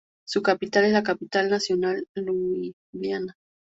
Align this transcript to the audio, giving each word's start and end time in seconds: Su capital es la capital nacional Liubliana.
Su 0.25 0.41
capital 0.41 0.85
es 0.85 0.93
la 0.93 1.03
capital 1.03 1.51
nacional 1.51 2.07
Liubliana. 2.15 3.37